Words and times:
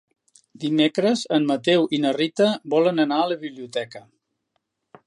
Dimecres 0.63 1.21
en 1.37 1.45
Mateu 1.51 1.85
i 1.99 2.01
na 2.07 2.15
Rita 2.17 2.49
volen 2.77 3.05
anar 3.07 3.21
a 3.27 3.31
la 3.35 3.39
biblioteca. 3.47 4.05